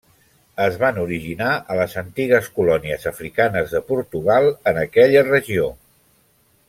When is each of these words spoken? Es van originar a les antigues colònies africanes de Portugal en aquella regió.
Es 0.63 0.77
van 0.83 0.95
originar 1.01 1.49
a 1.73 1.77
les 1.81 1.93
antigues 2.01 2.49
colònies 2.55 3.05
africanes 3.11 3.77
de 3.77 3.83
Portugal 3.93 4.49
en 4.73 4.81
aquella 4.87 5.23
regió. 5.29 5.69